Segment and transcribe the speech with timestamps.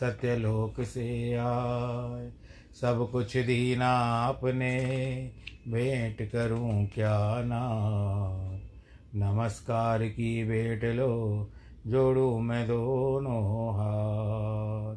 [0.00, 2.30] सत्यलोक से आए।
[2.80, 4.76] सब कुछ दीना अपने,
[5.68, 7.70] भेंट करूँ क्या ना?
[9.14, 11.50] नमस्कार की भेंट लो,
[11.86, 14.96] जोड़ू मैं दोनों हाथ।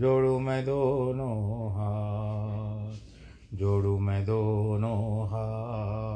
[0.00, 2.96] जोड़ू मैं दोनों हाथ।
[3.56, 6.15] जोड़ू मैं दोनों हाथ।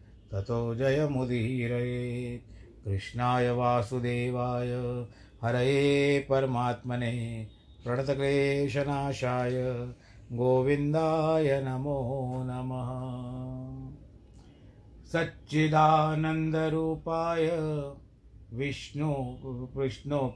[0.31, 2.51] ततो जयमुदीरयेत्।
[2.85, 5.05] कृष्णाय वासुदेवाय।
[5.41, 7.47] हरये परमात्मने।
[7.83, 9.93] प्रणतक्लेशनाशाय।
[10.31, 14.01] गोविन्दाय नमो नमः।
[15.11, 17.49] सच्चिदानन्दरूपाय।
[18.53, 19.37] विष्णु
[19.77, 20.31] विष्णु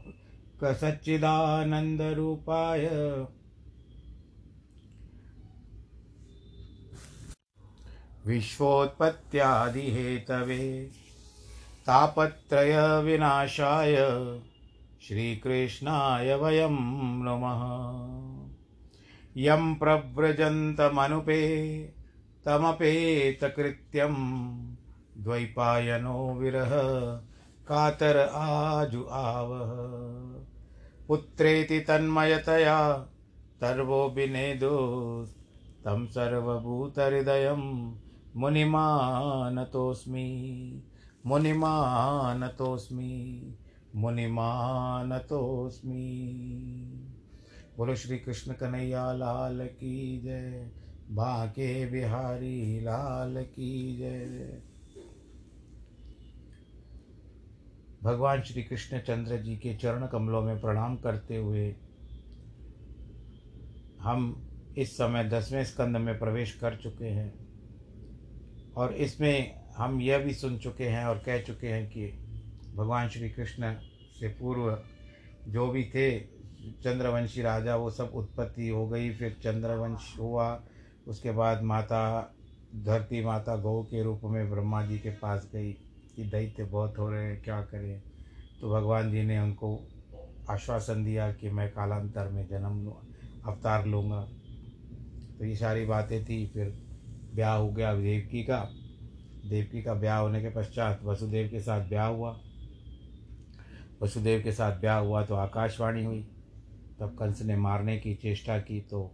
[0.63, 2.89] सच्चिदानन्दरूपाय।
[8.27, 10.89] विश्वोत्पत्त्यादिहेतवे
[11.87, 13.95] तापत्रयविनाशाय
[15.07, 17.61] श्रीकृष्णाय वयं नमः।
[19.37, 21.41] यं प्रव्रजन्तमनुपे,
[22.45, 24.15] तमपेतकृत्यं
[25.17, 26.71] द्वैपायनो विरह,
[27.67, 29.71] कातर आजु आवह।
[31.07, 33.09] पुत्रेति तन्मयतया
[33.61, 34.75] तर्वोऽभिनेदो
[35.85, 37.95] तं सर्वभूतहृदयं
[38.35, 40.25] मुनिमानतोऽस्मि
[41.25, 43.13] मुनिमानतोऽस्मि
[43.95, 44.75] मुनिमानतोऽस्मि।
[47.77, 50.71] बोलो श्री कृष्ण कन्हैया, लाल की जय।
[51.11, 54.61] बाके बिहारी, लाल की जय।
[58.03, 61.75] भगवान श्री कृष्ण चंद्र जी के चरण कमलों में प्रणाम करते हुए
[64.01, 64.47] हम
[64.77, 67.44] इस समय दसवें स्कंद में प्रवेश कर चुके हैं।
[68.77, 72.05] और इसमें हम यह भी सुन चुके हैं और कह चुके हैं कि
[72.75, 73.73] भगवान श्री कृष्ण
[74.19, 74.83] से पूर्व
[75.47, 76.19] जो भी थे,
[76.83, 80.63] चंद्रवंशी राजा, वो सब उत्पत्ति हो गई, फिर चंद्रवंश हुआ,
[81.07, 82.33] उसके बाद माता,
[82.75, 85.73] धरती माता गौ के रूप में ब्रह्मा जी के पास गई
[86.15, 88.01] कि दैत्य बहुत हो रहे हैं, क्या करें?
[88.61, 89.87] तो भगवान जी ने उनको
[90.49, 92.93] आश्वासन दिया कि मैं कालांतर में जन्म
[93.51, 94.21] अवतार लूँगा।
[95.39, 96.84] तो ये सारी बातें थी, फिर
[97.35, 98.59] ब्याह हो गया, देवकी का।
[99.49, 102.39] देवकी का ब्याह होने के पश्चात वसुदेव के साथ ब्याह हुआ।
[104.01, 106.21] वसुदेव के साथ ब्याह हुआ तो आकाशवाणी हुई।
[106.99, 109.11] तब कंस ने मारने की चेष्टा की तो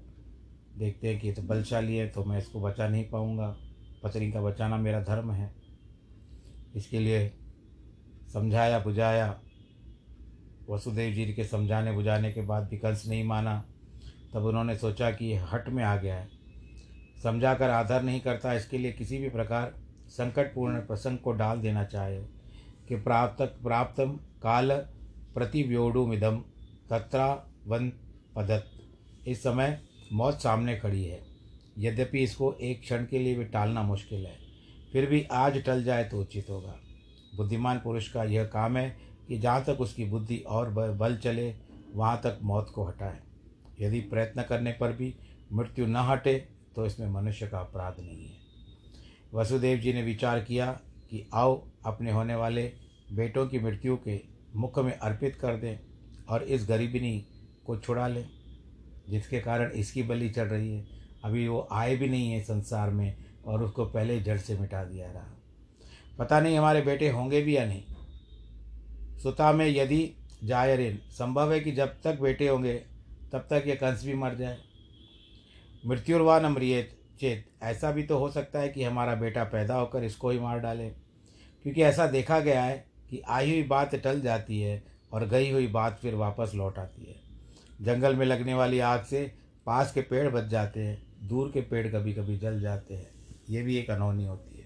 [0.77, 3.55] देखते हैं कि तो बलशाली है तो मैं इसको बचा नहीं पाऊँगा।
[4.03, 5.53] पत्नी का बचाना मेरा धर्म है।
[6.75, 7.31] इसके लिए
[8.33, 9.39] समझाया बुझाया,
[10.69, 13.63] वसुदेव जी के समझाने बुझाने के बाद भी कंस नहीं माना।
[14.33, 16.40] तब उन्होंने सोचा कि हट में आ गया है।
[17.23, 19.73] समझा कर आदर नहीं करता, इसके लिए किसी भी प्रकार
[20.07, 22.21] संकटपूर्ण प्रसंग को डाल देना चाहे।
[22.87, 23.95] कि प्राप्त प्राप्त
[24.43, 24.71] काल
[25.35, 26.37] प्रतिव्योडुमिदम
[26.89, 27.27] तत्रा
[27.67, 27.89] वन
[28.35, 28.65] पदत।
[29.27, 29.79] इस समय
[30.13, 31.19] मौत सामने खड़ी है।
[31.77, 34.35] यद्यपि इसको एक क्षण के लिए भी टालना मुश्किल है,
[34.93, 36.75] फिर भी आज टल जाए तो उचित होगा।
[37.37, 38.97] बुद्धिमान पुरुष का यह काम है
[39.27, 41.53] कि जहाँ तक उसकी बुद्धि और बल चले,
[41.93, 43.19] वहाँ तक मौत को हटाए।
[43.79, 45.13] यदि प्रयत्न करने पर भी
[45.53, 46.35] मृत्यु न हटे
[46.75, 48.39] तो इसमें मनुष्य का अपराध नहीं है।
[49.33, 50.71] वसुदेव जी ने विचार किया
[51.09, 52.71] कि आओ अपने होने वाले
[53.13, 54.19] बेटों की मृत्यु के
[54.55, 55.77] मुख में अर्पित कर दें
[56.29, 57.17] और इस गरीबिनी
[57.65, 58.25] को छुड़ा लें,
[59.09, 60.85] जिसके कारण इसकी बलि चढ़ रही है।
[61.23, 63.15] अभी वो आए भी नहीं है संसार में
[63.45, 65.37] और उसको पहले जड़ से मिटा दिया रहा।
[66.19, 67.83] पता नहीं हमारे बेटे होंगे भी या नहीं।
[69.19, 72.73] सुता में यदि जायरिन संभव है कि जब तक बेटे होंगे,
[73.33, 74.57] तब तक ये कंस भी मर जाए।
[75.85, 80.29] मृत्युर्वान अमृत चेत। ऐसा भी तो हो सकता है कि हमारा बेटा पैदा होकर इसको
[80.29, 80.89] ही मार डाले।
[81.63, 85.67] क्योंकि ऐसा देखा गया है कि आई हुई बात टल जाती है और गई हुई
[85.67, 87.15] बात फिर वापस लौट आती है।
[87.81, 89.35] जंगल में लगने वाली आग से
[89.65, 93.07] पास के पेड़ बच जाते हैं, दूर के पेड़ कभी कभी जल जाते हैं।
[93.49, 94.65] ये भी एक अनहोनी होती है।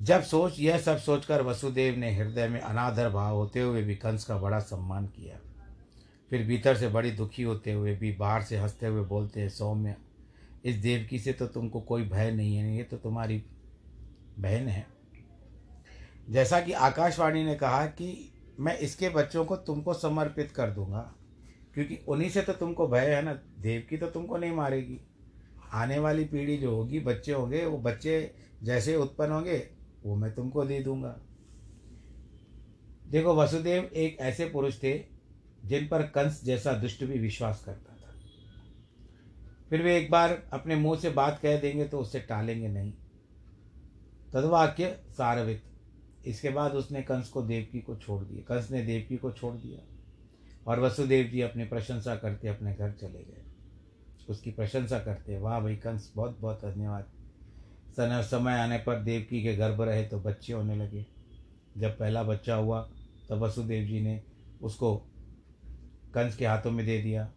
[0.00, 4.24] जब सोच, यह सब सोचकर वसुदेव ने हृदय में अनादर भाव होते हुए भी कंस
[4.24, 5.51] का बड़ा सम्मान किया।
[6.32, 9.96] फिर भीतर से बड़ी दुखी होते हुए भी बाहर से हँसते हुए बोलते हैं, सौम्य,
[10.64, 13.44] इस देवकी से तो तुमको कोई भय नहीं है, ये तो तुम्हारी
[14.38, 14.86] बहन है।
[16.30, 21.14] जैसा कि आकाशवाणी ने कहा कि मैं इसके बच्चों को तुमको समर्पित कर दूँगा,
[21.74, 25.00] क्योंकि उन्हीं से तो तुमको भय है ना, देवकी तो तुमको नहीं मारेगी।
[25.72, 29.68] आने वाली पीढ़ी जो होगी, बच्चे होंगे, वो बच्चे जैसे उत्पन्न होंगे,
[30.04, 31.20] वो मैं तुमको दे दूँगा।
[33.08, 35.11] देखो, वसुदेव एक ऐसे पुरुष थे
[35.64, 38.14] जिन पर कंस जैसा दुष्ट भी विश्वास करता था।
[39.70, 42.92] फिर वे एक बार अपने मुँह से बात कह देंगे तो उससे टालेंगे नहीं।
[44.32, 45.62] तदवाक्य सारवित।
[46.26, 49.80] इसके बाद उसने कंस को देवकी को छोड़ दिया। कंस ने देवकी को छोड़ दिया
[50.66, 53.42] और वसुदेव जी अपनी प्रशंसा करते अपने घर चले गए।
[54.28, 57.04] उसकी प्रशंसा करते, वाह भाई कंस, बहुत बहुत धन्यवाद।
[57.92, 61.06] सन, समय आने पर देवकी के गर्भ रहे तो बच्चे होने लगे।
[61.78, 62.90] जब पहला बच्चा हुआ,
[63.28, 64.22] तब वसुदेव जी ने
[64.62, 65.08] उसको
[66.14, 67.30] कंस के हाथों में दे दिया।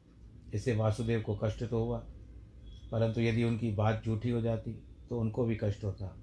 [0.53, 1.97] इससे वासुदेव को कष्ट तो हुआ,
[2.91, 4.71] परंतु यदि उनकी बात झूठी हो जाती
[5.09, 6.15] तो उनको भी कष्ट होता।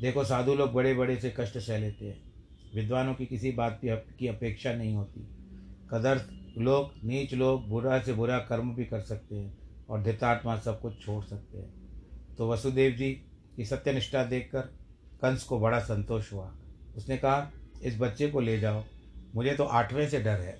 [0.00, 2.32] देखो, साधु लोग बड़े बड़े से कष्ट सह लेते हैं।
[2.74, 5.20] विद्वानों की किसी बात की अपेक्षा नहीं होती।
[5.90, 9.56] कदर्थ लोग, नीच लोग, बुरा से बुरा कर्म भी कर सकते हैं
[9.90, 13.10] और धितात्मा सब कुछ छोड़ सकते हैं। तो वसुदेव जी
[13.56, 14.60] की सत्यनिष्ठा देखकर
[15.22, 16.52] कंस को बड़ा संतोष हुआ।
[16.96, 17.50] उसने कहा,
[17.82, 18.82] इस बच्चे को ले जाओ।
[19.34, 20.58] मुझे तो आठवें से डर है।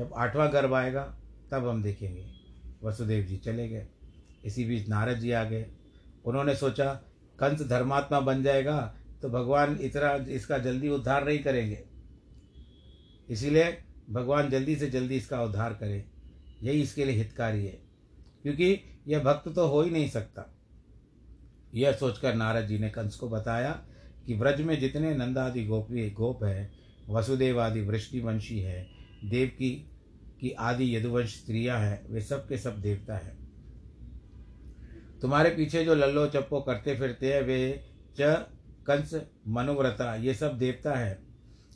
[0.00, 2.26] जब आठवां गर्भ आएगा, तब हम देखेंगे।
[2.82, 3.88] वसुदेव जी चले गए।
[4.44, 5.66] इसी बीच नारद जी आ गए।
[6.24, 6.94] उन्होंने सोचा,
[7.38, 11.84] कंस धर्मात्मा बन जाएगा तो भगवान इतना, इसका जल्दी उद्धार नहीं करेंगे।
[13.30, 16.04] इसीलिए भगवान जल्दी से जल्दी इसका उद्धार करें।
[16.62, 17.82] यही इसके लिए हितकारी है।
[18.42, 20.54] क्योंकि यह भक्त तो हो ही नहीं सकता।
[21.74, 23.84] यह सोचकर नारद जी ने कंस को बताया
[24.26, 26.72] कि व्रज में जितने नंदादि गोपी, गोप है
[27.10, 29.70] वसुदेव आदि वृष्टिवंशी है देवकी
[30.40, 33.38] की आदि यदुवंश स्त्रियाँ हैं, वे सब के सब देवता हैं।
[35.22, 37.84] तुम्हारे पीछे जो लल्लो चप्पो करते फिरते हैं, वे
[38.20, 38.46] च,
[38.86, 41.18] कंस, मनुव्रता, ये सब देवता है।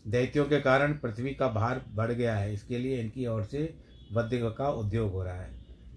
[0.06, 3.74] दैत्यों के कारण पृथ्वी का भार बढ़ गया है, इसके लिए इनकी ओर से
[4.12, 5.50] वध्य का उद्योग हो रहा है।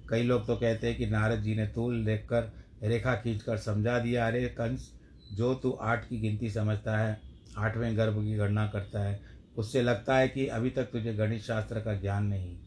[0.09, 2.51] कई लोग तो कहते हैं कि नारद जी ने तूल देखकर
[2.83, 4.93] रेखा खींचकर समझा दिया, अरे कंस,
[5.33, 7.21] जो तू आठ की गिनती समझता है,
[7.57, 11.79] आठवें गर्भ की गणना करता है उससे लगता है कि अभी तक तुझे गणित शास्त्र
[11.79, 12.57] का ज्ञान नहीं।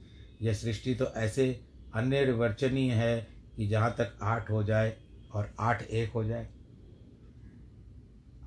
[0.43, 1.61] यह सृष्टि तो ऐसे
[1.95, 4.97] अनिर्वचनीय है कि जहाँ तक आठ हो जाए
[5.33, 6.49] और आठ एक हो जाए।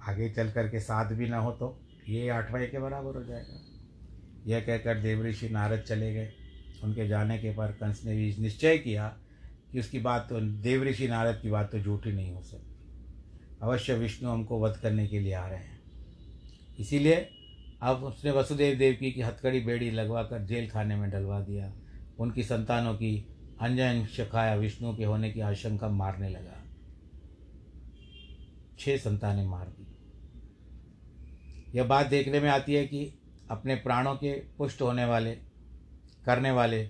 [0.08, 3.60] आगे चल कर के सात भी ना हो तो ये आठवें के बराबर हो जाएगा।
[4.48, 6.34] यह कहकर देवऋषि नारद चले गए।
[6.84, 9.08] उनके जाने के पर कंस ने भी निश्चय किया
[9.72, 12.76] कि उसकी बात तो देवऋषि नारद की बात तो झूठी नहीं हो सकती।
[13.62, 15.82] अवश्य विष्णु हमको वध करने के लिए आ रहे हैं।
[16.80, 17.30] इसीलिए
[17.84, 21.74] अब उसने वसुदेव देवकी की हथकड़ी बेड़ी लगवा कर जेल खाने में डलवा दिया।
[22.20, 23.28] उनकी संतानों की
[23.62, 26.64] अंजन शखाया विष्णु के होने की आशंका मारने लगा।
[28.80, 29.88] छह संतानें मार दी।
[31.76, 33.20] यह बात देखने में आती है कि
[33.52, 35.32] अपने प्राणों के पुष्ट होने वाले,
[36.26, 36.84] करने वाले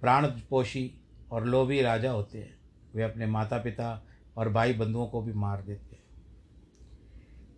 [0.00, 2.58] प्राण पोषी और लोभी राजा होते हैं।
[2.94, 4.06] वे अपने माता पिता
[4.36, 5.91] और भाई बंधुओं को भी मार देते हैं।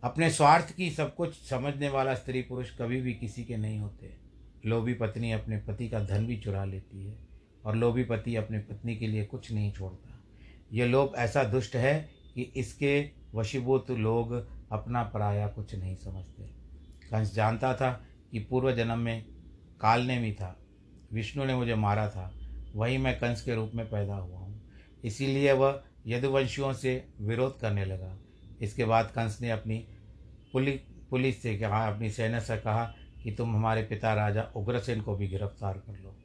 [0.04, 4.16] अपने स्वार्थ की सब कुछ समझने वाला स्त्री पुरुष कभी भी किसी के नहीं होते।
[4.66, 7.18] लोभी पत्नी अपने पति का धन भी चुरा लेती है
[7.64, 10.22] और लोभी पति अपने पत्नी के लिए कुछ नहीं छोड़ता।
[10.72, 14.32] ये लोभ ऐसा दुष्ट है कि इसके वशीभूत लोग
[14.72, 16.42] अपना पराया कुछ नहीं समझते।
[17.10, 19.24] कंस जानता था कि पूर्व जन्म में
[19.80, 20.60] काल ने भी था।
[21.12, 22.34] विष्णु ने मुझे मारा था।
[22.74, 24.70] वही मैं कंस के रूप में पैदा हुआ हूँ।
[25.04, 28.18] इसीलिए वह यदुवंशियों से विरोध करने लगा।
[28.60, 29.86] इसके बाद कंस ने अपनी
[30.54, 30.80] पुलिस
[31.10, 35.28] पुलिस से कहा, अपनी सेना से कहा कि तुम हमारे पिता राजा उग्रसेन को भी
[35.28, 36.16] गिरफ़्तार कर लो।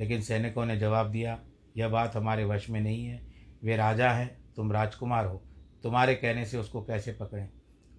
[0.00, 1.38] लेकिन सैनिकों ने जवाब दिया,
[1.76, 3.22] यह बात हमारे वश में नहीं है।
[3.64, 5.42] वे राजा हैं, तुम राजकुमार हो।
[5.82, 7.48] तुम्हारे कहने से उसको कैसे पकड़ें?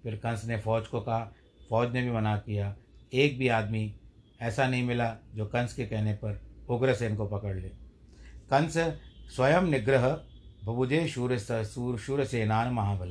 [0.02, 1.32] फिर कंस ने फौज को कहा,
[1.70, 2.76] फौज ने भी मना किया,
[3.12, 3.94] एक भी आदमी
[4.40, 7.68] ऐसा नहीं मिला जो कंस के कहने पर उग्रसेन को पकड़ ले।
[8.52, 8.78] कंस
[9.36, 10.08] स्वयं निग्रह
[10.64, 13.10] बबुजे शूर सूर शूरसेनान महाबल।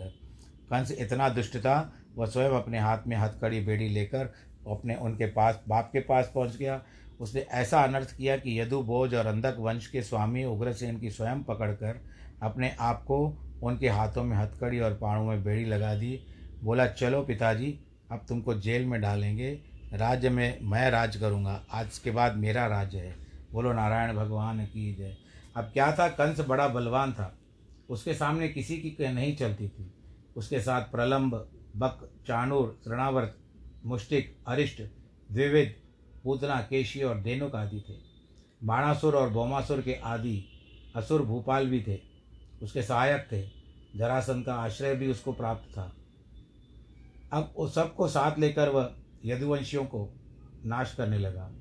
[0.69, 4.33] कंस इतना दुष्ट था वह स्वयं अपने हाथ में हथकड़ी बेड़ी लेकर
[4.69, 6.83] अपने उनके पास, बाप के पास पहुँच गया।
[7.19, 11.43] उसने ऐसा अनर्थ किया कि यदु भोज और अंधक वंश के स्वामी उग्रसेन की स्वयं
[11.43, 12.01] पकड़कर
[12.43, 16.25] अपने आप को उनके हाथों में हथकड़ी और पाँव में बेड़ी लगा दी।
[16.63, 17.79] बोला, चलो पिताजी,
[18.11, 19.59] अब तुमको जेल में डालेंगे।
[19.93, 23.15] राज्य में मैं राज करूँगा। आज के बाद मेरा राज्य है।
[23.51, 25.17] बोलो, नारायण भगवान की जय।
[25.57, 26.07] अब क्या था?
[26.07, 27.37] कंस बड़ा बलवान था।
[27.89, 29.93] उसके सामने किसी की नहीं चलती थी।
[30.35, 33.37] उसके साथ प्रलंब बक, चाणूर तृणावर्त
[33.85, 34.81] मुष्टिक, अरिष्ट
[35.31, 35.75] द्विविद
[36.23, 37.93] पूतना, केशी और देनुक आदि थे।
[38.63, 40.45] बाणासुर और बोमासुर के आदि
[40.95, 41.99] असुर भूपाल भी थे।
[42.63, 43.59] उसके सहायक थे।
[43.95, 45.95] जरासन का आश्रय भी उसको प्राप्त था।
[47.33, 48.95] अब उस सबको साथ लेकर वह
[49.25, 50.09] यदुवंशियों को
[50.65, 51.51] नाश करने लगा।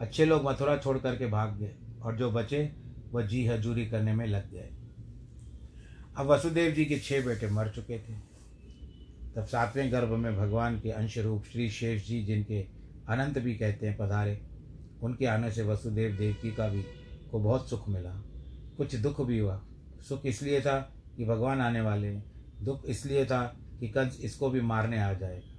[0.00, 2.72] अच्छे लोग मथुरा छोड़ करके भाग गए और जो बचे,
[3.12, 4.70] वह जी हजूरी करने में लग गए।
[6.16, 8.31] अब वसुदेव जी के छह बेटे मर चुके थे।
[9.36, 12.66] तब सातवें गर्भ में भगवान के अंश रूप श्री शेष जी, जिनके
[13.08, 14.42] अनंत भी कहते हैं पधारे,
[15.02, 16.82] उनके आने से वसुदेव देवकी का भी
[17.30, 18.10] को बहुत सुख मिला।
[18.76, 19.64] कुछ दुख भी हुआ।
[20.08, 22.24] सुख इसलिए था कि भगवान आने वाले हैं।
[22.62, 25.52] दुख इसलिए था कि कंस इसको भी मारने आ जाएगा।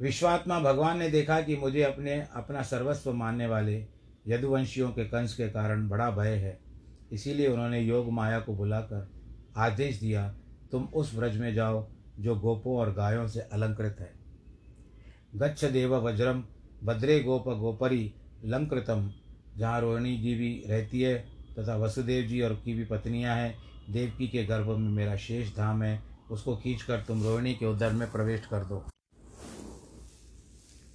[0.00, 3.86] विश्वात्मा भगवान ने देखा कि मुझे अपने, अपना सर्वस्व मानने वाले
[4.28, 6.60] यदुवंशियों के कंस के कारण बड़ा भय है।
[7.12, 9.10] इसीलिए उन्होंने योग माया को बुलाकर
[9.56, 10.34] आदेश दिया,
[10.72, 11.88] तुम उस व्रज में जाओ
[12.20, 14.12] जो गोपों और गायों से अलंकृत है।
[15.34, 16.44] गच्छ देव वज्रम,
[16.84, 19.10] भद्रे गोप गोपरी, लंकृतम,
[19.56, 21.18] जहाँ रोहिणी जी भी रहती है
[21.58, 23.54] तथा वसुदेव जी और की भी पत्नियाँ हैं,
[23.90, 28.10] देवकी के गर्भ में मेरा शेष धाम है, उसको खींचकर तुम रोहिणी के उदर में
[28.12, 28.84] प्रवेश कर दो।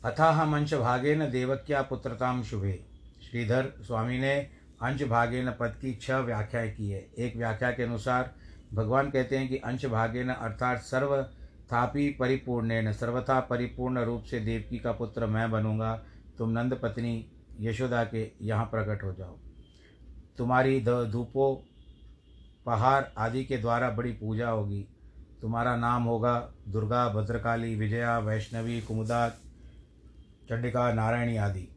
[0.04, 2.86] अथाह अंश भागेन देवक्या पुत्रताम शुभे।
[3.32, 4.36] श्रीधर स्वामी ने
[4.82, 8.34] अंश भागेन पद की छह व्याख्याएँ की है। एक व्याख्या के अनुसार
[8.76, 14.92] भगवान कहते हैं कि अंश भागेन अर्थात सर्वथापि परिपूर्ण सर्वथा परिपूर्ण रूप से देवकी का
[14.92, 15.94] पुत्र मैं बनूँगा,
[16.38, 17.26] तुम नंद पत्नी
[17.60, 19.38] यशोदा के यहाँ प्रकट हो जाओ।
[20.38, 21.56] तुम्हारी धूपों,
[22.66, 24.86] पहाड़ आदि के द्वारा बड़ी पूजा होगी।
[25.42, 29.28] तुम्हारा नाम होगा दुर्गा, भद्रकाली, विजया, वैष्णवी, कुमुदा,
[30.50, 31.68] चंडिका, नारायणी आदि।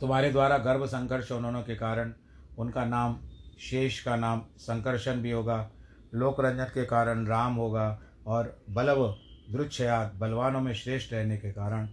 [0.00, 2.12] तुम्हारे द्वारा गर्भ संघर्ष होने के कारण
[2.58, 3.16] उनका नाम
[3.60, 5.70] शेष का नाम संकर्षण भी होगा,
[6.14, 9.06] लोकरंजन के कारण राम होगा और बलव
[9.50, 11.88] दृक्षयात बलवानों में श्रेष्ठ रहने के कारण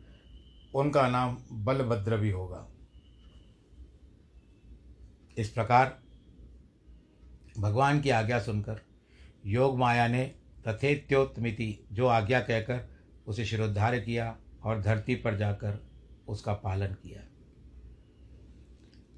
[0.75, 2.67] उनका नाम बलभद्र भी होगा।
[5.37, 5.97] इस प्रकार
[7.59, 8.81] भगवान की आज्ञा सुनकर
[9.45, 10.35] योग माया ने
[10.67, 12.89] तथेत्योत्मिति जो आज्ञा कहकर
[13.27, 15.87] उसे शिरोद्धार किया और धरती पर जाकर
[16.27, 17.21] उसका पालन किया।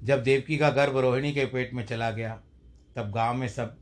[0.04, 2.42] जब देवकी का गर्भ रोहिणी के पेट में चला गया,
[2.96, 3.78] तब गाँव में सब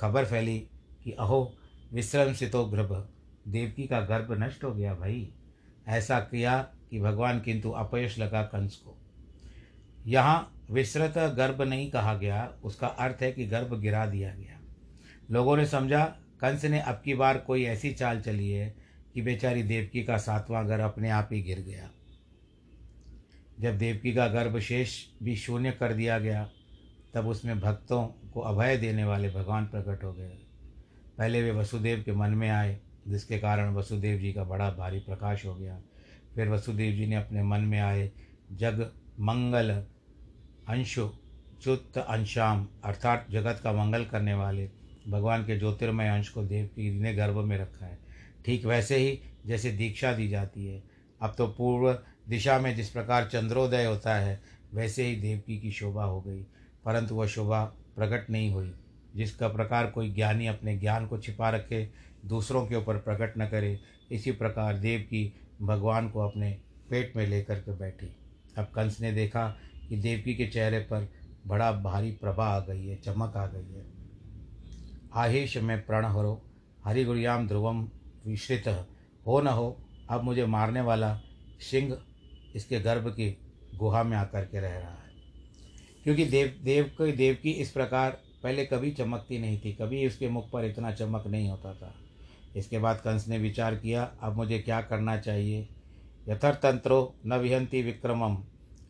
[0.00, 0.58] खबर फैली
[1.04, 1.56] कि अहो,
[1.92, 3.08] विश्रम से तो गर्भ,
[3.48, 5.32] देवकी का गर्भ नष्ट हो गया भाई।
[5.88, 8.98] ऐसा किया कि भगवान किंतु अपयश लगा कंस को।
[10.06, 14.60] यहाँ विस्तृत गर्भ नहीं कहा गया, उसका अर्थ है कि गर्भ गिरा दिया गया।
[15.30, 16.04] लोगों ने समझा,
[16.40, 18.74] कंस ने अब की बार कोई ऐसी चाल चली है
[19.14, 21.90] कि बेचारी देवकी का सातवां गर्भ अपने आप ही गिर गया।
[23.64, 26.50] जब देवकी का गर्भ शेष भी शून्य कर दिया गया,
[27.14, 30.38] तब उसमें भक्तों को अभय देने वाले भगवान प्रकट हो गए।
[31.18, 35.46] पहले वे वसुदेव के मन में आए, जिसके कारण वसुदेव जी का बड़ा भारी प्रकाश
[35.46, 35.82] हो गया।
[36.34, 38.12] फिर वसुदेव जी ने अपने मन में आए,
[38.52, 39.70] जग मंगल
[40.68, 41.10] अंशु
[41.62, 44.70] चुत अंशाम, अर्थात जगत का मंगल करने वाले
[45.08, 47.98] भगवान के ज्योतिर्मय अंश को देव की ने गर्भ में रखा है।
[48.46, 50.82] ठीक वैसे ही जैसे दीक्षा दी जाती है।
[51.22, 54.42] अब तो पूर्व दिशा में जिस प्रकार चंद्रोदय होता है,
[54.74, 56.42] वैसे ही देवकी की शोभा हो गई।
[56.84, 57.64] परंतु वह शोभा
[57.96, 58.74] प्रकट नहीं हुई,
[59.16, 61.90] जिसका प्रकार कोई ज्ञानी अपने ज्ञान को छिपा रखे,
[62.24, 63.80] दूसरों के ऊपर प्रकट न करे,
[64.12, 66.58] इसी प्रकार देव की भगवान को अपने
[66.90, 68.16] पेट में लेकर के बैठी।
[68.58, 69.56] अब कंस ने देखा
[69.88, 71.08] कि देवकी के चेहरे पर
[71.46, 73.86] बड़ा भारी प्रभा आ गई है, चमक आ गई है।
[75.14, 76.42] आहेश में प्रण हरो
[76.84, 77.88] हरिगुरियाम ध्रुवम
[78.26, 78.68] विश्रित।
[79.26, 81.20] हो न हो, अब मुझे मारने वाला
[81.60, 81.98] सिंह
[82.54, 83.38] इसके गर्भ की
[83.76, 85.12] गुहा में आकर के रह रहा है।
[86.04, 88.10] क्योंकि देव देव को, देव की इस प्रकार
[88.42, 91.94] पहले कभी चमकती नहीं थी, कभी उसके मुख पर इतना चमक नहीं होता था।
[92.56, 95.68] इसके बाद कंस ने विचार किया, अब मुझे क्या करना चाहिए?
[96.28, 98.36] यथरतंत्रो न विहंती विक्रमम।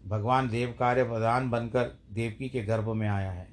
[0.07, 3.49] भगवान देव कार्य प्रधान बनकर देवकी के गर्भ में आया है।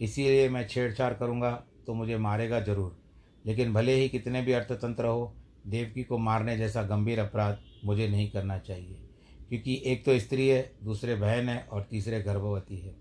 [0.00, 2.98] इसीलिए मैं छेड़छाड़ करूँगा तो मुझे मारेगा ज़रूर।
[3.46, 5.34] लेकिन भले ही कितने भी अर्थतंत्र हो,
[5.66, 9.07] देवकी को मारने जैसा गंभीर अपराध मुझे नहीं करना चाहिए।
[9.48, 12.94] क्योंकि एक तो स्त्री है, दूसरे बहन है और तीसरे गर्भवती है।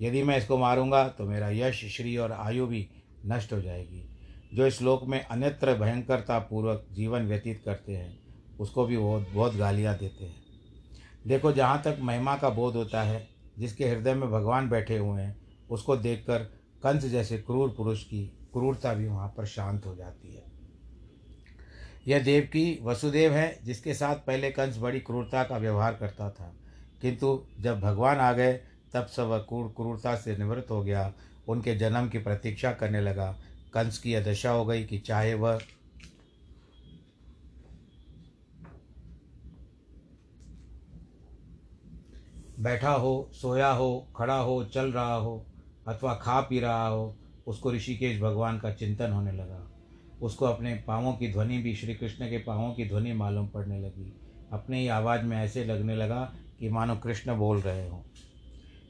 [0.00, 2.88] यदि मैं इसको मारूँगा तो मेरा यश, श्री और आयु भी
[3.26, 4.08] नष्ट हो जाएगी।
[4.54, 8.18] जो इस में अन्यत्र भयंकरता पूर्वक जीवन व्यतीत करते हैं,
[8.60, 10.36] उसको भी बहुत बहुत गालियाँ देते हैं।
[11.26, 13.28] देखो, जहाँ तक महिमा का बोध होता है,
[13.58, 15.36] जिसके हृदय में भगवान बैठे हुए हैं,
[15.70, 16.38] उसको देखकर
[16.82, 20.55] कंस जैसे क्रूर पुरुष की क्रूरता भी वहाँ पर शांत हो जाती है।
[22.08, 26.54] यह देव की वसुदेव है, जिसके साथ पहले कंस बड़ी क्रूरता का व्यवहार करता था।
[27.02, 28.60] किंतु जब भगवान आ गए,
[28.92, 31.12] तब सब क्रूर क्रूरता से निवृत्त हो गया।
[31.48, 33.38] उनके जन्म की प्रतीक्षा करने लगा।
[33.74, 35.60] कंस की यह दशा हो गई कि चाहे वह
[42.58, 45.46] बैठा हो, सोया हो, खड़ा हो, चल रहा हो,
[45.88, 47.16] अथवा खा पी रहा हो,
[47.46, 49.75] उसको ऋषिकेश भगवान का चिंतन होने लगा।
[50.22, 54.16] उसको अपने पाँवों की ध्वनि भी श्री कृष्ण के पाँवों की ध्वनि मालूम पड़ने लगी।
[54.52, 58.02] अपने ही आवाज़ में ऐसे लगने लगा कि मानो कृष्ण बोल रहे हों।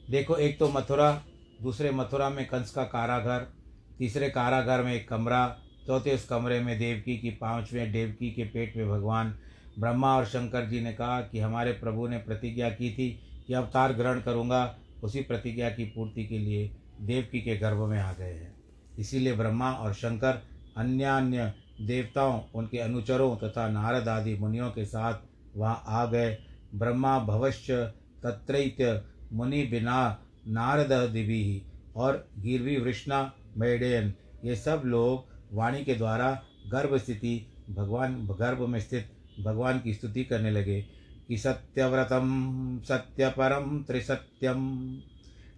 [0.09, 1.23] देखो, एक तो मथुरा,
[1.61, 3.53] दूसरे मथुरा में कंस का कारागर,
[3.97, 8.77] तीसरे कारागार में एक कमरा, चौथे उस कमरे में देवकी की, पाँचवें देवकी के पेट
[8.77, 9.37] में भगवान
[9.79, 13.93] ब्रह्मा और शंकर जी ने कहा कि हमारे प्रभु ने प्रतिज्ञा की थी कि अवतार
[13.93, 18.55] ग्रहण करूँगा, उसी प्रतिज्ञा की पूर्ति के लिए देवकी के गर्भ में आ गए हैं।
[18.99, 20.41] इसीलिए ब्रह्मा और शंकर
[20.77, 25.19] अन्य अन्य देवताओं, उनके अनुचरों तथा नारद आदि मुनियों के साथ
[25.55, 26.37] वहाँ आ गए।
[26.75, 27.85] ब्रह्मा भवश्य
[28.23, 29.01] तत्रैत्य
[29.33, 31.61] मुनि बिना नारद दिवी ही
[31.95, 34.13] और गिरवी वृष्णा मेडेन
[34.45, 36.31] ये सब लोग वाणी के द्वारा
[36.67, 39.09] गर्भ स्थिति भगवान, गर्भ में स्थित
[39.39, 40.81] भगवान की स्तुति करने लगे
[41.27, 44.61] कि सत्यव्रतम, सत्यपरम, त्रिसत्यम,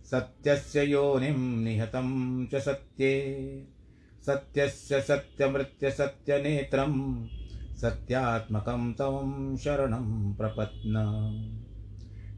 [0.05, 3.78] सत्यस्य योनिम निहतम च सत्ये।
[4.29, 7.27] सत्यस्य सत्यमृत्य सत्यनेत्रम
[7.77, 10.93] सत्यात्मकम तम शरणम प्रपत्न।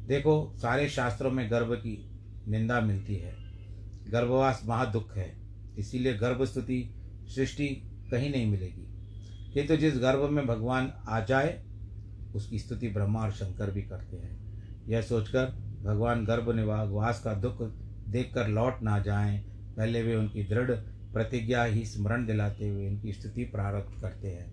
[0.07, 2.11] देखो, सारे शास्त्रों में गर्भ की
[2.47, 3.35] निंदा मिलती है।
[4.11, 5.37] गर्भवास महादुख है,
[5.77, 6.95] इसीलिए गर्भस्तुति
[7.35, 7.67] सृष्टि
[8.11, 8.87] कहीं नहीं मिलेगी।
[9.53, 11.63] किंतु जिस गर्भ में भगवान आ जाए,
[12.35, 15.45] उसकी स्तुति ब्रह्मा और शंकर भी करते हैं। यह सोचकर
[15.83, 17.61] भगवान गर्भ निवास का दुख
[18.07, 19.39] देखकर लौट ना जाएँ,
[19.77, 24.51] पहले वे उनकी दृढ़ प्रतिज्ञा ही स्मरण दिलाते हुए उनकी स्तुति प्रारंभ करते हैं।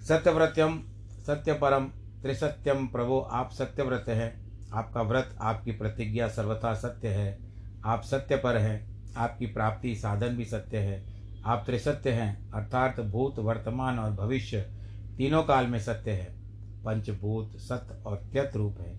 [0.00, 0.82] सत्यव्रत्यम
[1.26, 1.84] सत्य परम
[2.22, 7.38] त्रिसत्यम प्रभो, आप सत्यव्रत हैं। आपका व्रत, आपकी प्रतिज्ञा सर्वथा सत्य है।
[7.84, 11.04] आप सत्य पर हैं। आपकी प्राप्ति साधन भी सत्य है।
[11.44, 14.60] आप त्रिसत्य हैं, अर्थात भूत, वर्तमान और भविष्य
[15.16, 16.34] तीनों काल में सत्य है।
[16.84, 18.98] पंचभूत, सत्य और त्यत रूप है।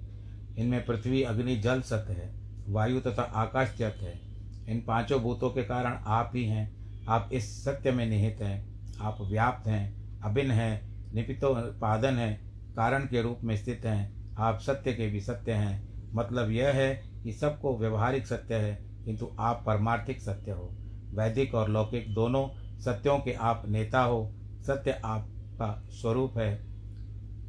[0.57, 2.33] इनमें पृथ्वी, अग्नि, जल सत्य है।
[2.69, 4.21] वायु तथा आकाश त्यत है।
[4.69, 8.69] इन पाँचों भूतों के कारण आप ही हैं। आप इस सत्य में निहित हैं,
[9.01, 12.33] आप व्याप्त हैं, अभिन्न हैं, निपितोपादन है,
[12.75, 16.95] कारण के रूप में स्थित हैं, आप सत्य के भी सत्य हैं। मतलब यह है
[17.23, 20.75] कि सबको व्यवहारिक सत्य है, किंतु आप परमार्थिक सत्य हो।
[21.13, 22.47] वैदिक और लौकिक दोनों
[22.79, 24.33] सत्यों के आप नेता हो,
[24.67, 26.55] सत्य आपका स्वरूप है।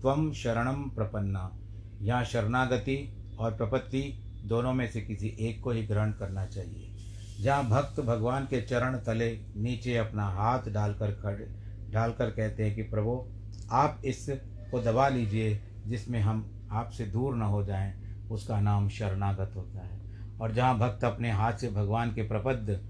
[0.01, 1.59] त्वम शरणम प्रपन्ना।
[2.03, 6.90] यहाँ शरणागति और प्रपत्ति दोनों में से किसी एक को ही ग्रहण करना चाहिए।
[7.41, 11.49] जहाँ भक्त भगवान के चरण तले नीचे अपना हाथ डालकर खड़े,
[11.91, 13.27] डालकर कहते हैं कि, प्रभु,
[13.73, 14.27] आप इस
[14.71, 20.01] को दबा लीजिए जिसमें हम आपसे दूर न हो जाएँ, उसका नाम शरणागत होता है।
[20.41, 22.81] और जहाँ भक्त अपने हाथ से भगवान के प्रपद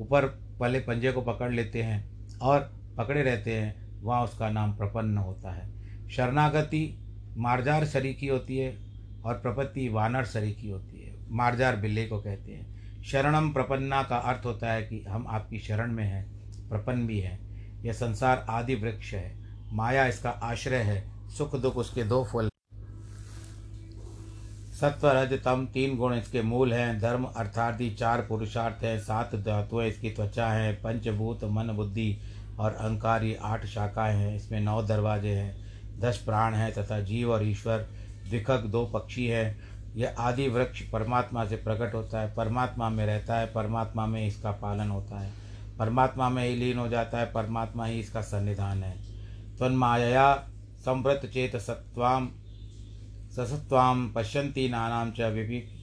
[0.00, 0.26] ऊपर
[0.60, 5.50] पले पंजे को पकड़ लेते हैं और पकड़े रहते हैं, वहाँ उसका नाम प्रपन्न होता
[5.50, 5.70] है।
[6.08, 6.98] शरणागति
[7.36, 8.76] मार्जार शरीर की होती है
[9.24, 12.73] और प्रपत्ति वानर शरीर की होती है। मार्जार बिल्ले को कहते हैं।
[13.04, 16.24] शरणम प्रपन्ना का अर्थ होता है कि हम आपकी शरण में हैं,
[16.68, 17.38] प्रपन्न भी हैं।
[17.82, 19.36] यह संसार आदि वृक्ष है।
[19.72, 22.48] माया इसका आश्रय है। सुख दुख उसके दो फल।
[24.80, 29.88] सत्व रज तम तीन गुण इसके मूल हैं। धर्म अर्थार्थी चार पुरुषार्थ हैं। सात धातुएँ
[29.88, 32.18] इसकी त्वचा हैं। पंचभूत, मन, बुद्धि
[32.58, 35.56] और अहंकार ये आठ शाखाएँ हैं। इसमें नौ दरवाजे हैं।
[36.00, 37.78] दस प्राण हैं तथा जीव और ईश्वर।
[38.28, 43.38] द्विखक दो पक्षी हैं। यह आदि वृक्ष परमात्मा से प्रकट होता है, परमात्मा में रहता
[43.38, 45.32] है, परमात्मा में इसका पालन होता है।
[45.78, 48.98] परमात्मा में ही लीन हो जाता है, परमात्मा ही इसका सन्निधान है।
[49.58, 52.28] तन्माया संवृत चेत सत्वाम
[53.30, 55.20] ससत्वाम पश्यंती नानाम च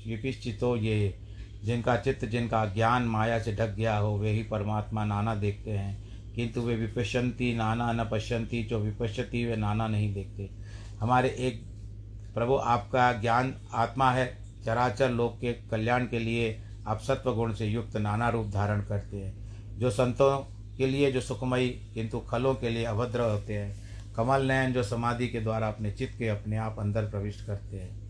[0.08, 1.20] विपिश्चितो ये।
[1.64, 6.12] जिनका चित्त, जिनका ज्ञान माया से ढक गया हो, वे ही परमात्मा नाना देखते हैं।
[6.34, 10.50] किंतु वे विपश्यंती नाना न पश्यंती जो विपश्यती वे नाना नहीं देखते।
[11.00, 11.71] हमारे एक
[12.34, 17.66] प्रभु, आपका ज्ञान आत्मा है। चराचर लोक के कल्याण के लिए आप सत्व गुण से
[17.66, 19.34] युक्त नाना रूप धारण करते हैं।
[19.80, 20.40] जो संतों
[20.78, 23.82] के लिए, जो सुखमयी, किंतु खलों के लिए अभद्र होते हैं।
[24.14, 28.02] कमल नयन, जो समाधि के द्वारा अपने चित्त के अपने आप अंदर प्रविष्ट करते हैं।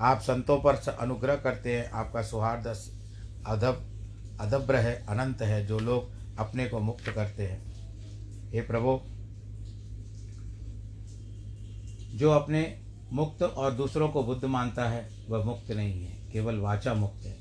[0.00, 2.66] आप संतों पर अनुग्रह करते हैं। आपका सौहार्द
[3.46, 3.86] अधब
[4.40, 7.62] अदब्र है, अनंत है, जो लोग अपने को मुक्त करते हैं।
[8.52, 9.00] हे प्रभु,
[12.18, 16.94] जो अपने मुक्त और दूसरों को बुद्ध मानता है, वह मुक्त नहीं है, केवल वाचा
[16.94, 17.36] मुक्त है।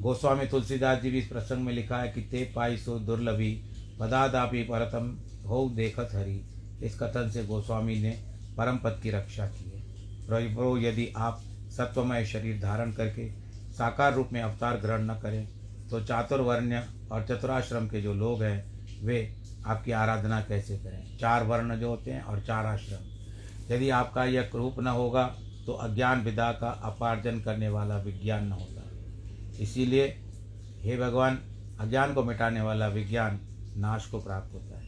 [0.00, 3.52] गोस्वामी तुलसीदास जी भी इस प्रसंग में लिखा है कि ते पाई सो दुर्लभी,
[4.00, 5.16] पदादापि परतम
[5.48, 6.40] हो देखत हरी।
[6.82, 8.10] इस कथन से गोस्वामी ने
[8.58, 9.82] परम पद की रक्षा की है।
[10.26, 13.30] प्रभु, यदि आप सत्वमय शरीर धारण करके
[13.72, 15.46] साकार रूप में अवतार ग्रहण न करें
[15.90, 19.34] तो चातुर्वर्ण्य और चतुराश्रम के जो लोग हैं, वे
[19.66, 21.18] आपकी आराधना कैसे करें?
[21.18, 23.17] चार वर्ण जो होते हैं और चार आश्रम।
[23.70, 25.24] यदि आपका यह रूप न होगा
[25.66, 28.82] तो अज्ञान विदा का अपार्जन करने वाला विज्ञान न होगा
[29.60, 30.04] इसीलिए
[30.82, 31.38] हे भगवान,
[31.80, 33.40] अज्ञान को मिटाने वाला विज्ञान
[33.76, 34.86] नाश को प्राप्त होता है।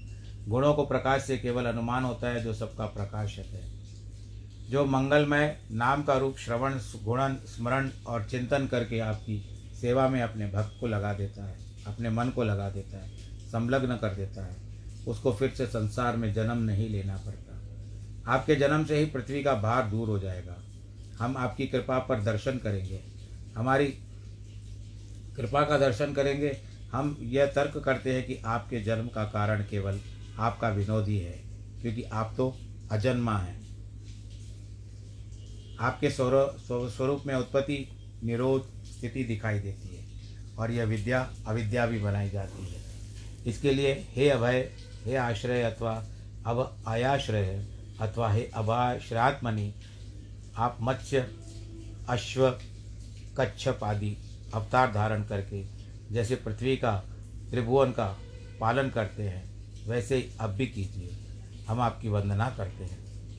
[0.49, 3.81] गुणों को प्रकाश से केवल अनुमान होता है जो सबका प्रकाशक है।
[4.71, 9.39] जो मंगलमय नाम का रूप श्रवण, गुणन, स्मरण और चिंतन करके आपकी
[9.81, 13.11] सेवा में अपने भक्त को लगा देता है, अपने मन को लगा देता है,
[13.49, 14.57] संलग्न कर देता है,
[15.09, 17.50] उसको फिर से संसार में जन्म नहीं लेना पड़ता।
[18.27, 20.57] आपके जन्म से ही पृथ्वी का भार दूर हो जाएगा।
[21.21, 23.01] हम आपकी कृपा पर दर्शन करेंगे।
[23.57, 23.87] हमारी
[25.37, 26.57] कृपा का दर्शन करेंगे।
[26.93, 30.01] हम यह तर्क करते हैं कि आपके जन्म का कारण केवल
[30.39, 31.43] आपका विनोदी है
[31.83, 32.57] क्योंकि आप तो
[32.93, 33.61] अजन्मा हैं।
[35.81, 37.87] आपके स्वरूप में उत्पत्ति,
[38.25, 40.05] निरोध, स्थिति दिखाई देती है,
[40.59, 42.81] और यह विद्या, अविद्या भी बनाई जाती है।
[43.47, 44.71] इसके लिए हे अभय,
[45.05, 46.05] हे आश्रय अथवा
[46.47, 47.67] अब आयाश्रय
[48.01, 49.75] अथवा हे अभाश्रयात्मनि
[50.57, 51.29] आप मत्स्य,
[52.09, 52.51] अश्व,
[53.39, 54.17] कच्छप आदि
[54.55, 55.65] अवतार धारण करके
[56.13, 56.97] जैसे पृथ्वी का,
[57.51, 58.19] त्रिभुवन का
[58.61, 59.51] पालन करते हैं,
[59.89, 61.17] वैसे ही अब भी कीजिए।
[61.69, 62.99] हम आपकी वंदना करते हैं।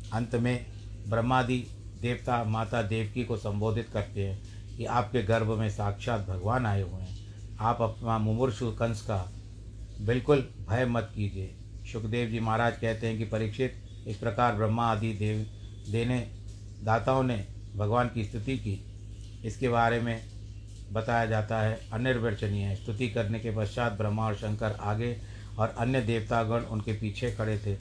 [0.10, 0.65] अंत में
[1.08, 1.67] ब्रह्मादि
[2.02, 4.41] देवता माता देवकी को संबोधित करते हैं
[4.78, 9.32] कि आपके गर्भ में साक्षात भगवान आए हुए हैं। आप अपना मुमूर्षु कंस का
[10.02, 11.56] बिल्कुल भय मत कीजिए।
[11.91, 15.47] सुखदेव जी महाराज कहते हैं कि परीक्षित इस प्रकार ब्रह्मा आदि देव,
[15.91, 16.31] देने,
[16.83, 18.85] दाताओं ने भगवान की स्तुति की।
[19.45, 20.23] इसके बारे में
[20.91, 25.17] बताया जाता है, अनिर्वचनीय स्तुति करने के पश्चात ब्रह्मा और शंकर आगे
[25.59, 27.73] और अन्य देवतागण उनके पीछे खड़े थे।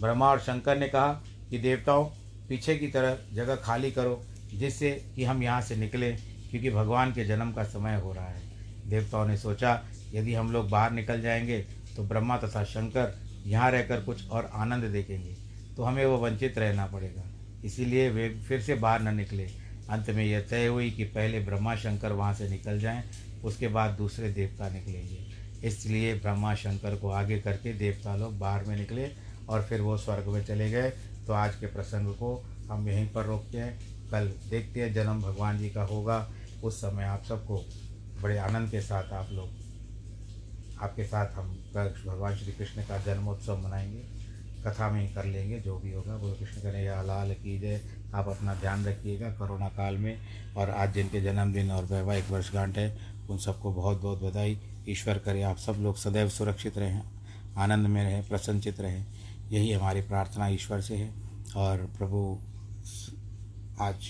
[0.00, 1.12] ब्रह्मा और शंकर ने कहा
[1.50, 2.04] कि, देवताओं,
[2.48, 6.18] पीछे की तरफ़ जगह खाली करो, जिससे कि हम यहाँ से निकलें,
[6.50, 8.42] क्योंकि भगवान के जन्म का समय हो रहा है।
[8.86, 14.00] देवताओं ने सोचा, यदि हम लोग बाहर निकल जाएँगे तो ब्रह्मा तथा शंकर यहाँ रहकर
[14.00, 15.47] कुछ और आनंद देखेंगे।
[15.78, 17.22] तो हमें वो वंचित रहना पड़ेगा।
[17.64, 19.44] इसीलिए वे फिर से बाहर न निकले।
[19.90, 23.02] अंत में यह तय हुई कि पहले ब्रह्मा शंकर वहाँ से निकल जाएँ,
[23.44, 25.18] उसके बाद दूसरे देवता निकलेंगे।
[25.64, 29.08] इसलिए ब्रह्मा शंकर को आगे करके देवता लोग बाहर में निकले
[29.48, 30.90] और फिर वो स्वर्ग में चले गए।
[31.26, 32.34] तो आज के प्रसंग को
[32.70, 33.78] हम यहीं पर रोकते हैं।
[34.10, 36.30] कल देखते हैं जन्म भगवान जी का होगा।
[36.64, 37.64] उस समय आप सबको
[38.22, 39.48] बड़े आनंद के साथ आप लोग,
[40.82, 41.56] आपके साथ हम
[42.06, 44.17] भगवान श्री कृष्ण का जन्मोत्सव मनाएँगे।
[44.68, 47.80] कथा में ही कर लेंगे, जो भी होगा। वो कृष्ण कन्हैया लाल की जय,
[48.14, 50.18] आप अपना ध्यान रखिएगा कोरोना काल में।
[50.56, 52.98] और आज जिनके जन्मदिन और वैवाहिक वर्षगांठ है,
[53.30, 57.02] उन सबको बहुत बहुत बधाई। ईश्वर करे आप सब लोग सदैव सुरक्षित रहें,
[57.56, 59.06] आनंद में रहें, प्रसन्नचित रहें।
[59.50, 61.14] यही हमारी प्रार्थना ईश्वर से है।
[61.56, 62.38] और प्रभु,
[63.80, 64.06] आज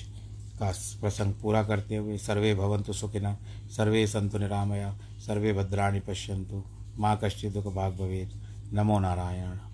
[0.59, 3.39] का प्रसंग पूरा करते हुए, सर्वे भवंतु सुखिना,
[3.77, 6.65] सर्वे संतु निरामया, सर्वे भद्राणी पश्यंतु
[6.99, 8.43] माँ कश्चित दुख भाग भवेद
[8.73, 9.68] नमो नारायण।